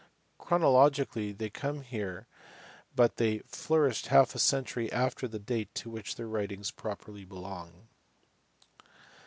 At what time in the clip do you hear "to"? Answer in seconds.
5.75-5.91